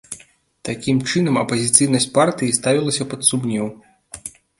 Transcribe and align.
Такім 0.67 1.01
чынам 1.11 1.35
апазіцыйнасць 1.41 2.07
партыі 2.15 2.55
ставілася 2.59 3.07
пад 3.13 3.29
сумнеў. 3.29 3.65